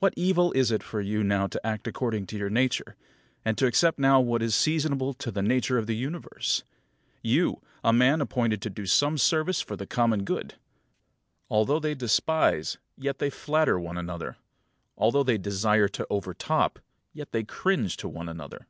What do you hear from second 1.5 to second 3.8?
act according to your nature, and to